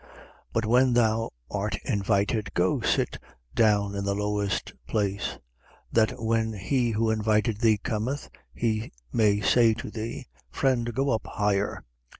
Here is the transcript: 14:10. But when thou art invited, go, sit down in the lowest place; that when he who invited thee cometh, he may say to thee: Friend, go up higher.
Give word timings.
14:10. 0.01 0.07
But 0.53 0.65
when 0.65 0.93
thou 0.93 1.29
art 1.51 1.75
invited, 1.85 2.55
go, 2.55 2.81
sit 2.81 3.19
down 3.53 3.93
in 3.93 4.03
the 4.03 4.15
lowest 4.15 4.73
place; 4.87 5.37
that 5.91 6.19
when 6.19 6.53
he 6.53 6.89
who 6.89 7.11
invited 7.11 7.57
thee 7.61 7.77
cometh, 7.77 8.31
he 8.51 8.91
may 9.13 9.41
say 9.41 9.75
to 9.75 9.91
thee: 9.91 10.25
Friend, 10.49 10.91
go 10.91 11.11
up 11.11 11.27
higher. 11.27 11.85